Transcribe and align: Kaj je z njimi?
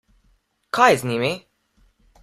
Kaj 0.77 0.87
je 0.93 0.97
z 1.03 1.11
njimi? 1.13 1.31